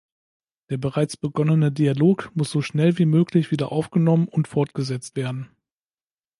Der 0.71 0.77
bereits 0.77 1.15
begonnene 1.15 1.71
Dialog 1.71 2.31
muss 2.33 2.49
so 2.49 2.63
schnell 2.63 2.97
wie 2.97 3.05
möglich 3.05 3.51
wieder 3.51 3.71
aufgenommen 3.71 4.27
und 4.27 4.47
fortgesetzt 4.47 5.15
werden. 5.15 5.51